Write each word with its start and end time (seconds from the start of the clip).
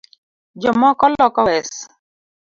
Jo 0.63 0.71
moko 0.81 1.05
Loko 1.13 1.41
wes 1.47 1.69